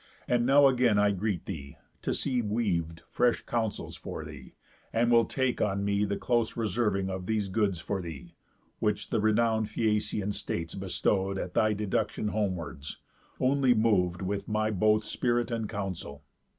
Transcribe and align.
And 0.27 0.47
now 0.47 0.65
again 0.65 0.97
I 0.97 1.11
greet 1.11 1.45
thee, 1.45 1.77
to 2.01 2.11
see 2.11 2.41
weav'd 2.41 3.03
Fresh 3.07 3.43
counsels 3.45 3.95
for 3.95 4.25
thee, 4.25 4.55
and 4.91 5.11
will 5.11 5.25
take 5.25 5.61
on 5.61 5.85
me 5.85 6.05
The 6.05 6.17
close 6.17 6.57
reserving 6.57 7.11
of 7.11 7.27
these 7.27 7.49
goods 7.49 7.77
for 7.77 8.01
thee, 8.01 8.33
Which 8.79 9.11
the 9.11 9.19
renown'd 9.21 9.67
Phæacian 9.67 10.33
states 10.33 10.73
bestow'd 10.73 11.37
At 11.37 11.53
thy 11.53 11.73
deduction 11.73 12.29
homewards, 12.29 12.97
only 13.39 13.75
mov'd 13.75 14.23
With 14.23 14.47
my 14.47 14.71
both 14.71 15.05
spirit 15.05 15.51
and 15.51 15.69
counsel. 15.69 16.23